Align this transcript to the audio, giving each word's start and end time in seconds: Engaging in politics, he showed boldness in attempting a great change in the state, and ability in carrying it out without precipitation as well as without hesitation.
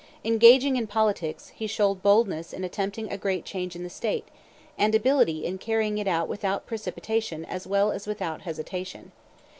Engaging 0.25 0.77
in 0.77 0.87
politics, 0.87 1.49
he 1.49 1.67
showed 1.67 2.01
boldness 2.01 2.53
in 2.53 2.63
attempting 2.63 3.11
a 3.11 3.19
great 3.19 3.45
change 3.45 3.75
in 3.75 3.83
the 3.83 3.89
state, 3.91 4.29
and 4.75 4.95
ability 4.95 5.45
in 5.45 5.59
carrying 5.59 5.99
it 5.99 6.07
out 6.07 6.27
without 6.27 6.65
precipitation 6.65 7.45
as 7.45 7.67
well 7.67 7.91
as 7.91 8.07
without 8.07 8.41
hesitation. 8.41 9.11